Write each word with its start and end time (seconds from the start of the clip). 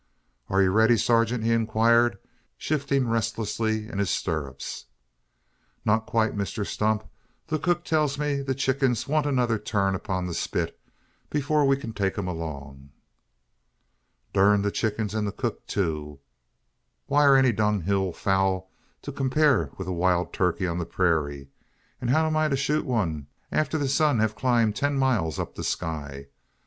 "Ain't 0.51 0.61
ye 0.63 0.67
riddy, 0.67 0.95
surgint?" 0.95 1.43
he 1.43 1.51
inquired, 1.51 2.17
shifting 2.57 3.07
restlessly 3.07 3.87
in 3.87 3.99
his 3.99 4.09
stirrups. 4.09 4.85
"Not 5.85 6.07
quite, 6.07 6.35
Mr 6.35 6.65
Stump. 6.65 7.03
The 7.45 7.59
cook 7.59 7.83
tells 7.85 8.17
me 8.17 8.41
the 8.41 8.55
chickens 8.55 9.07
want 9.07 9.27
another 9.27 9.59
turn 9.59 9.93
upon 9.93 10.25
the 10.25 10.33
spit, 10.33 10.75
before 11.29 11.67
we 11.67 11.77
can 11.77 11.93
take 11.93 12.17
'em 12.17 12.27
along." 12.27 12.89
"Durn 14.33 14.63
the 14.63 14.71
chickens, 14.71 15.13
an 15.13 15.25
the 15.25 15.31
cook 15.31 15.67
too! 15.67 16.19
What 17.05 17.21
air 17.21 17.37
any 17.37 17.51
dung 17.51 17.81
hill 17.81 18.11
fowl 18.11 18.71
to 19.03 19.11
compare 19.11 19.69
wi' 19.77 19.85
a 19.85 19.91
wild 19.91 20.33
turkey 20.33 20.67
o' 20.67 20.75
the 20.75 20.83
purayra; 20.87 21.45
an 22.01 22.07
how 22.07 22.25
am 22.25 22.35
I 22.35 22.47
to 22.47 22.57
shoot 22.57 22.85
one, 22.85 23.27
arter 23.51 23.77
the 23.77 23.87
sun 23.87 24.17
hev 24.17 24.35
clomb 24.35 24.73
ten 24.73 24.97
mile 24.97 25.31
up 25.37 25.53
the 25.53 25.63
sky? 25.63 26.25